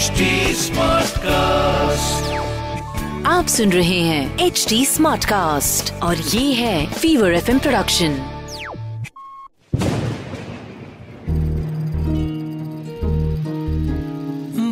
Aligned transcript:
HD 0.00 0.26
Smartcast. 0.56 2.28
आप 3.26 3.46
सुन 3.46 3.72
रहे 3.72 3.98
हैं 4.00 4.38
एच 4.38 4.64
डी 4.68 4.78
स्मार्ट 4.86 5.24
कास्ट 5.24 5.92
और 6.02 6.16
ये 6.16 6.52
है 6.54 6.92
फीवर 6.92 7.34
एफ़ 7.34 7.50
प्रोडक्शन 7.58 8.14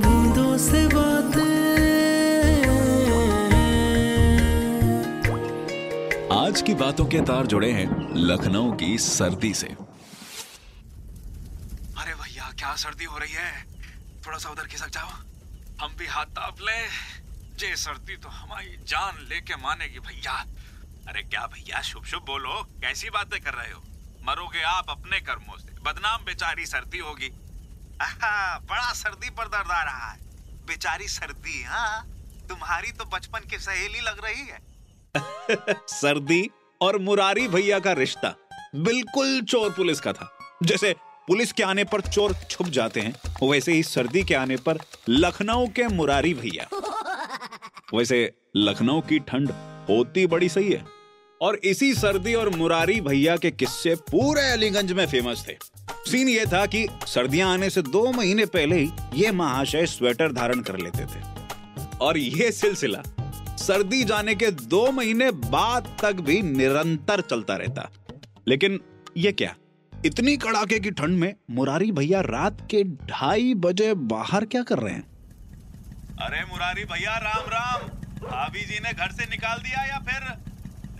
बूंदों 0.04 0.56
से 0.58 0.86
बातें। 0.88 1.56
आज 6.38 6.62
की 6.62 6.74
बातों 6.74 7.06
के 7.06 7.20
तार 7.22 7.46
जुड़े 7.46 7.70
हैं 7.72 7.88
लखनऊ 8.28 8.72
की 8.72 8.98
सर्दी 9.12 9.54
से। 9.54 9.66
अरे 11.96 12.14
भैया 12.14 12.52
क्या 12.58 12.74
सर्दी 12.76 13.04
हो 13.04 13.18
रही 13.18 13.32
है? 13.32 13.77
थोड़ा 14.28 14.38
सा 14.38 14.48
उधर 14.48 14.66
खिसक 14.66 14.88
जाओ। 14.88 15.08
हम 15.80 15.96
भी 15.98 16.06
हाथ 16.06 16.24
ताप 16.24 16.56
ले। 16.60 16.88
जे 17.56 17.76
सर्दी 17.76 18.16
तो 18.16 18.28
हमारी 18.28 18.76
जान 18.76 19.26
लेके 19.28 19.56
मानेगी 19.56 19.98
भैया। 19.98 20.44
अरे 21.08 21.22
क्या 21.22 21.46
भैया 21.46 21.82
शुभ 21.82 22.04
शुभ 22.04 22.22
बोलो। 22.22 22.62
कैसी 22.80 23.10
बातें 23.10 23.40
कर 23.40 23.54
रहे 23.54 23.72
हो? 23.72 23.82
मरोगे 24.22 24.62
आप 24.62 24.90
अपने 24.90 25.20
कर्मों 25.20 25.58
से। 25.58 25.68
बदनाम 25.82 26.24
बेचारी 26.24 26.66
सर्दी 26.66 26.98
होगी। 26.98 27.28
बड़ा 28.66 28.92
सर्दी 28.92 29.30
पर 29.30 29.48
दर्द 29.48 29.70
आ 29.70 29.82
रहा 29.82 30.10
है। 30.10 30.18
बेचारी 30.66 31.08
सर्दी 31.08 31.62
हाँ? 31.62 32.06
तुम्हारी 32.48 32.92
तो 32.92 33.04
बचपन 33.04 33.40
की 33.40 33.58
सहेली 33.58 34.00
लग 34.00 34.24
रही 34.24 34.46
है। 34.46 34.60
सर्दी 35.88 36.50
और 36.80 36.98
मुरारी 36.98 37.48
भैया 37.48 37.78
का 37.78 37.92
रिश्ता 37.92 38.34
बिल्कुल 38.74 39.42
चोर 39.42 39.70
पुलिस 39.70 40.00
का 40.00 40.12
था। 40.12 40.38
जैसे 40.62 40.96
पुलिस 41.28 41.52
के 41.52 41.62
आने 41.62 41.84
पर 41.84 42.00
चोर 42.00 42.34
छुप 42.50 42.66
जाते 42.66 43.00
हैं। 43.00 43.48
वैसे 43.50 43.72
ही 43.72 43.82
सर्दी 43.82 44.22
के 44.22 44.34
आने 44.34 44.56
पर 44.56 44.78
लखनऊ 45.08 45.66
के 45.66 45.86
मुरारी 45.88 46.34
भैया। 46.34 46.68
वैसे 47.94 48.32
लखनऊ 48.56 49.00
की 49.00 49.18
ठंड 49.18 49.50
होती 49.90 50.26
बड़ी 50.26 50.48
सही 50.48 50.72
है। 50.72 50.84
और 51.42 51.56
इसी 51.56 51.94
सर्दी 51.94 52.34
और 52.34 52.48
मुरारी 52.56 53.00
भैया 53.00 53.36
के 53.36 53.50
किस्से 53.50 53.94
पूरे 53.94 54.42
अलीगंज 54.42 54.92
में 54.92 55.06
फ़ेमस 55.06 55.44
थे। 55.48 55.56
सीन 56.10 56.28
ये 56.28 56.46
था 56.46 56.66
कि 56.66 56.86
सर्दियाँ 57.06 57.52
आने 57.52 57.70
से 57.70 57.82
दो 57.82 58.12
महीने 58.12 58.46
पहले 58.46 58.76
ही 58.76 58.90
ये 59.14 59.30
महाशय 59.32 59.86
स्वेटर 59.86 60.32
धारण 60.32 60.60
कर 60.60 60.78
लेते 60.78 61.04
थे। 61.04 61.22
और 62.00 62.18
ये 62.18 62.52
सिलसिला 62.52 63.02
सर्दी 63.56 64.04
जाने 64.04 64.34
के 64.34 64.50
दो 64.50 64.90
महीने 64.92 65.30
बाद 65.30 65.96
तक 66.02 66.12
भी 66.12 66.42
निरंतर 66.42 67.20
चलता 67.20 67.56
रहता। 67.56 67.90
लेकिन 68.48 68.80
ये 69.16 69.32
क्या? 69.32 69.54
इतनी 70.06 70.36
कड़ाके 70.36 70.78
की 70.78 70.90
ठंड 70.90 71.18
में 71.18 71.34
मुरारी 71.50 71.92
भैया 71.92 72.20
रात 72.20 72.58
के 72.70 72.84
ढाई 72.84 73.54
बजे 73.54 73.94
बाहर 73.94 74.44
क्या 74.44 74.62
कर 74.62 74.78
रहे 74.78 74.94
हैं? 74.94 75.02
अरे 76.20 76.44
मुरारी 76.44 76.84
भैया, 76.84 77.16
राम 77.16 77.48
राम। 77.48 77.82
भाभी 78.28 78.60
जी 78.60 78.78
ने 78.78 78.92
घर 78.92 79.12
से 79.12 79.24
निकाल 79.24 79.58
दिया 79.58 79.84
या 79.84 79.98
फिर 79.98 80.28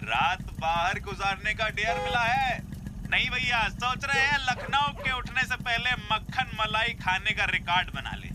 रात 0.09 0.43
बाहर 0.43 1.01
गुजारने 1.01 1.55
का 1.55 1.69
डेयर 1.69 1.99
मिला 1.99 2.21
है? 2.21 2.63
नहीं 3.11 3.31
भैया, 3.31 3.69
सोच 3.69 4.05
रहे 4.05 4.23
हैं 4.23 4.39
लखनऊ 4.39 5.05
के 5.05 5.13
उठने 5.13 5.43
से 5.43 5.57
पहले 5.57 5.93
मक्खन 5.93 6.57
मलाई 6.61 6.95
खाने 6.95 7.31
का 7.31 7.45
रिकॉर्ड 7.45 7.95
बना 7.95 8.15
ले। 8.15 8.31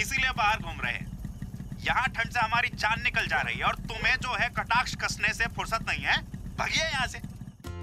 इसीलिए 0.00 0.30
बाहर 0.30 0.58
घूम 0.58 0.80
रहे 0.80 0.92
हैं। 0.92 1.06
यहाँ 1.80 2.08
ठंड 2.08 2.32
से 2.32 2.40
हमारी 2.40 2.68
जान 2.68 3.02
निकल 3.02 3.26
जा 3.26 3.40
रही 3.40 3.58
है 3.58 3.64
और 3.64 3.74
तुम्हें 3.74 4.16
जो 4.16 4.36
है 4.40 4.48
कटाक्ष 4.48 4.94
कसने 4.94 5.34
से 5.34 5.44
फुर्सत 5.46 5.86
नहीं 5.88 6.04
है। 6.04 6.22
भागिए 6.56 6.84
यहाँ 6.84 7.06
से। 7.06 7.27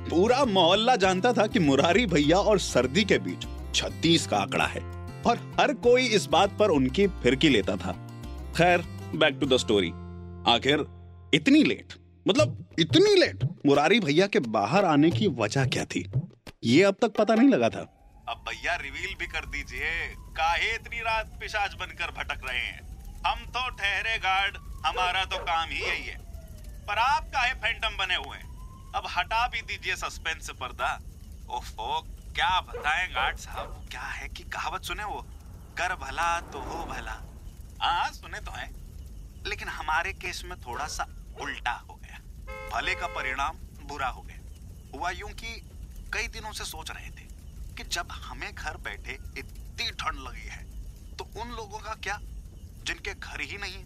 पूरा 0.05 0.43
मोहल्ला 0.45 0.95
जानता 0.95 1.31
था 1.33 1.45
कि 1.47 1.59
मुरारी 1.59 2.05
भैया 2.05 2.37
और 2.39 2.59
सर्दी 2.59 3.03
के 3.03 3.17
बीच 3.19 3.45
36 3.75 4.27
का 4.27 4.37
आंकड़ा 4.37 4.65
है 4.65 4.81
और 5.27 5.37
हर 5.59 5.73
कोई 5.83 6.05
इस 6.07 6.25
बात 6.25 6.57
पर 6.59 6.69
उनकी 6.69 7.07
फिरकी 7.23 7.49
लेता 7.49 7.75
था। 7.75 7.91
खैर 8.57 8.81
बैक 9.15 9.37
टू 9.41 9.47
द 9.47 9.57
स्टोरी 9.57 9.89
आखिर 10.47 10.85
इतनी 11.33 11.63
लेट 11.63 11.93
मतलब 12.27 12.75
इतनी 12.79 13.15
लेट 13.15 13.43
मुरारी 13.65 13.99
भैया 13.99 14.27
के 14.27 14.39
बाहर 14.39 14.85
आने 14.85 15.11
की 15.11 15.27
वजह 15.39 15.65
क्या 15.65 15.85
थी? 15.85 16.09
ये 16.63 16.83
अब 16.83 16.95
तक 17.01 17.15
पता 17.17 17.35
नहीं 17.35 17.49
लगा 17.49 17.69
था। 17.69 17.81
अब 18.29 18.43
भैया 18.49 18.75
रिवील 18.75 19.15
भी 19.19 19.27
कर 19.27 19.45
दीजिए, 19.45 19.89
काहे 20.37 20.73
इतनी 20.75 20.99
रात 20.99 21.37
पिशाच 21.39 21.73
बनकर 21.73 22.11
भटक 22.11 22.49
रहे 22.49 22.59
हैं? 22.59 22.81
हम 23.25 23.45
तो 23.47 23.69
ठहरे 23.69 24.17
गार्ड 24.17 24.57
हमारा 24.85 25.23
तो 25.25 25.37
काम 25.43 25.69
ही 25.69 25.81
यही 25.81 26.03
है। 26.03 26.17
पर 26.87 26.97
आप 26.99 27.29
काहे 27.29 27.53
फैंटम 27.53 27.97
बने 27.97 28.15
हुए 28.15 28.37
हैं? 28.37 28.54
अब 28.95 29.07
हटा 29.09 29.47
भी 29.47 29.61
दीजिए 29.61 29.95
सस्पेंस 29.95 30.49
पर्दा 30.59 30.89
ओफो 31.49 31.99
क्या 32.35 32.49
बताएँ 32.61 33.07
गार्ड 33.13 33.37
साहब, 33.37 33.87
क्या 33.91 34.01
है 34.01 34.27
कि 34.27 34.43
कहावत 34.45 34.83
सुने 34.83 35.03
वो? 35.03 35.21
कर 35.77 35.95
भला 35.95 36.39
तो 36.41 36.59
हो 36.59 36.85
भला। 36.85 37.15
हाँ 37.81 38.11
सुने 38.11 38.39
तो 38.39 38.51
है, 38.51 38.69
लेकिन 39.47 39.67
हमारे 39.69 40.13
केस 40.13 40.41
में 40.45 40.57
थोड़ा 40.61 40.87
सा 40.87 41.07
उल्टा 41.41 41.71
हो 41.89 41.95
गया। 41.95 42.19
भले 42.71 42.95
का 42.95 43.07
परिणाम 43.15 43.57
बुरा 43.83 44.07
हो 44.07 44.21
गया। 44.21 44.39
हुआ 44.93 45.09
यूँ 45.11 45.29
कि 45.33 45.53
कई 46.13 46.27
दिनों 46.29 46.51
से 46.51 46.65
सोच 46.65 46.91
रहे 46.91 47.09
थे 47.11 47.27
कि 47.75 47.83
जब 47.89 48.11
हमें 48.23 48.53
घर 48.53 48.77
बैठे 48.79 49.17
इतनी 49.37 49.89
ठंड 49.91 50.27
लगी 50.27 50.47
है 50.47 50.63
तो 51.17 51.29
उन 51.41 51.51
लोगों 51.51 51.79
का 51.79 51.95
क्या? 52.03 52.19
जिनके 52.21 53.13
घर 53.13 53.41
ही 53.41 53.57
नहीं, 53.57 53.83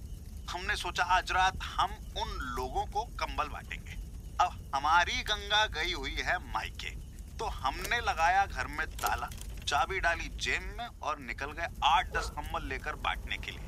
हमने 0.49 0.75
सोचा 0.77 1.03
आज 1.17 1.31
रात 1.31 1.63
हम 1.63 1.97
उन 2.17 2.37
लोगों 2.55 2.85
को 2.87 3.03
कंबल 3.19 3.47
बांटेंगे। 3.47 3.97
अब 4.41 4.71
हमारी 4.75 5.21
गंगा 5.23 5.65
गई 5.73 5.93
हुई 5.93 6.15
है 6.19 6.37
मायके। 6.43 6.89
तो 7.37 7.45
हमने 7.55 7.99
लगाया 8.01 8.45
घर 8.45 8.67
में 8.67 8.85
ताला, 8.93 9.29
चाबी 9.63 9.99
डाली 9.99 10.29
जेब 10.37 10.75
में 10.77 10.87
और 11.01 11.19
निकल 11.21 11.51
गए 11.51 11.67
आठ 11.85 12.13
दस 12.13 12.29
कंबल 12.29 12.67
लेकर 12.67 12.95
बांटने 13.03 13.37
के 13.37 13.51
लिए। 13.51 13.67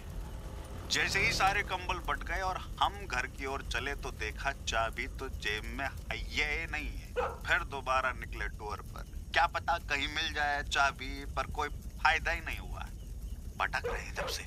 जैसे 0.91 1.19
ही 1.19 1.31
सारे 1.33 1.61
कंबल 1.63 1.99
बट 2.07 2.23
गए 2.23 2.39
और 2.41 2.57
हम 2.81 2.95
घर 3.07 3.27
की 3.27 3.45
ओर 3.45 3.61
चले 3.63 3.95
तो 3.95 4.11
देखा 4.21 4.51
चाबी 4.63 5.07
तो 5.19 5.29
जेब 5.37 5.65
में 5.77 5.85
है 6.09 6.65
नहीं 6.71 6.89
है। 6.89 7.13
फिर 7.43 7.63
दोबारा 7.71 8.11
निकले 8.13 8.47
टूर 8.49 8.81
पर। 8.87 9.11
क्या 9.33 9.45
पता 9.49 9.77
कहीं 9.89 10.07
मिल 10.07 10.33
जाए 10.33 10.63
चाबी, 10.63 11.13
पर 11.35 11.51
कोई 11.51 11.69
फ़ायदा 11.69 12.31
ही 12.31 12.41
नहीं 12.41 12.59
हुआ। 12.59 12.87
भटक 13.59 13.85
रहे 13.85 14.11
जब 14.11 14.27
से। 14.29 14.43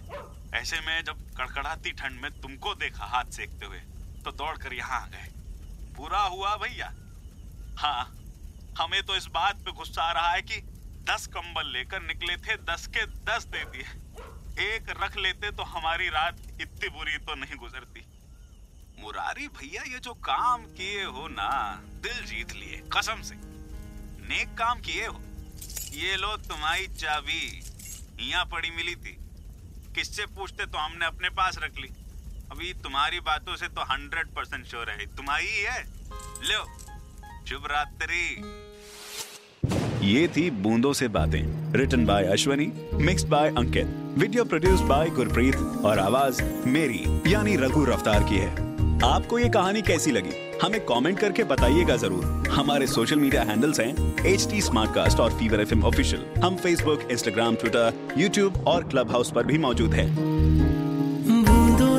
ऐसे 0.58 0.80
में 0.80 1.04
जब 1.04 1.24
कड़कड़ाती 1.36 1.92
ठंड 1.92 2.20
में 2.20 2.30
तुमको 2.40 2.74
देखा 2.76 3.04
हाथ 3.06 3.32
सेकते 3.32 3.66
हुए 3.66 3.78
तो 4.24 4.32
दौड़ 4.32 4.56
कर 4.58 4.74
यहाँ 4.74 5.00
आ 5.02 5.06
गए। 5.06 5.28
पूरा 5.96 6.20
हुआ 6.20 6.56
भैया। 6.56 6.92
हाँ 7.78 8.04
हमें 8.78 9.02
तो 9.02 9.16
इस 9.16 9.26
बात 9.26 9.56
पे 9.56 9.72
गुस्सा 9.72 10.02
आ 10.02 10.12
रहा 10.12 10.30
है 10.30 10.42
कि 10.42 10.60
दस 11.10 11.26
कंबल 11.26 11.66
लेकर 11.66 12.02
निकले 12.02 12.36
थे, 12.36 12.56
दस 12.56 12.86
के 12.86 13.06
दस 13.06 13.44
दे 13.44 13.64
दिए। 13.64 14.74
एक 14.74 14.90
रख 15.02 15.16
लेते 15.16 15.50
तो 15.50 15.62
हमारी 15.62 16.08
रात 16.08 16.36
इतनी 16.60 16.88
बुरी 16.88 17.18
तो 17.18 17.34
नहीं 17.34 17.56
गुजरती। 17.56 18.06
मुरारी 18.98 19.48
भैया, 19.48 19.82
ये 19.82 19.98
जो 19.98 20.14
काम 20.14 20.64
किए 20.64 21.04
हो 21.04 21.28
ना, 21.28 21.80
दिल 22.02 22.24
जीत 22.24 22.52
लिए, 22.52 22.82
कसम 22.92 23.22
से। 23.22 23.34
नेक 24.28 24.54
काम 24.58 24.80
किए 24.80 25.06
हो। 25.06 25.20
ये 25.92 26.16
लो 26.16 26.36
तुम्हारी 26.36 26.86
चाबी। 26.86 27.62
यहाँ 28.20 28.44
पड़ी 28.44 28.70
मिली 28.70 28.94
थी। 28.96 29.16
किससे 29.94 30.26
पूछते 30.26 30.66
तो 30.66 30.78
हमने 30.78 31.06
अपने 31.06 31.28
पास 31.30 31.58
रख 31.58 31.78
ली। 31.78 31.88
अभी 32.52 32.72
तुम्हारी 32.82 33.20
बातों 33.22 33.56
से 33.56 33.68
तो 33.68 33.82
हंड्रेड 33.84 34.26
परसेंट 34.36 34.64
श्योर 34.66 34.90
है। 34.90 35.06
तुम्हारी 35.16 35.46
ही 35.46 35.64
लो 36.44 36.64
शुभ 37.48 37.66
रात्रि 37.70 38.24
ये 40.04 40.26
थी 40.28 40.50
बूंदों 40.62 40.92
से 40.92 41.08
बातें 41.08 41.72
written 41.74 42.04
by 42.06 42.24
Ashwani 42.24 42.66
mixed 42.96 43.28
by 43.28 43.48
Ankit. 43.48 43.86
Video 44.18 44.44
produced 44.44 44.80
by 44.82 45.10
Gurpreet 45.10 45.56
और 45.84 45.98
आवाज़ 45.98 46.42
मेरी, 46.68 47.02
यानी 47.26 47.56
रघु 47.56 47.84
रफ्तार 47.84 48.22
की 48.22 48.36
है। 48.36 48.72
आपको 49.04 49.38
ये 49.38 49.48
कहानी 49.48 49.82
कैसी 49.82 50.10
लगी? 50.10 50.32
हमें 50.62 50.80
कमेंट 50.86 51.18
करके 51.18 51.44
बताइएगा 51.44 51.96
ज़रूर। 51.96 52.48
हमारे 52.50 52.86
सोशल 52.86 53.18
मीडिया 53.18 53.42
हैंडल्स 53.42 53.80
हैं 53.80 54.24
एच 54.26 54.46
टी 54.50 54.60
और 55.16 55.38
फीवर 55.38 55.60
एफ़ 55.60 55.74
ऑफिशियल 55.84 56.24
हम 56.44 56.56
फेसबुक 56.56 57.08
इंस्टाग्राम 57.10 57.56
ट्विटर 57.56 58.14
यूट्यूब 58.18 58.64
और 58.68 58.88
क्लब 58.88 59.10
हाउस 59.10 59.32
पर 59.32 59.46
भी 59.46 59.58
मौजूद 59.58 59.94
हैं। 59.94 60.63